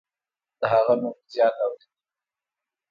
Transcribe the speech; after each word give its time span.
د 0.59 0.61
هغه 0.73 0.93
نوم 1.01 1.15
مې 1.19 1.27
زیات 1.33 1.55
اوریدلی 1.63 1.87